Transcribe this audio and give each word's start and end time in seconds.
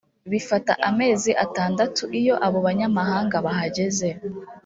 bifata 0.31 0.73
amezi 0.89 1.31
atandatu 1.45 2.03
iyo 2.19 2.35
abo 2.45 2.57
banyamahanga 2.67 3.35
bahageze 3.45 4.09